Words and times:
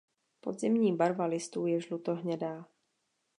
Podzimní 0.41 0.95
barva 0.95 1.25
listů 1.25 1.65
je 1.67 1.81
žlutohnědá. 1.81 2.65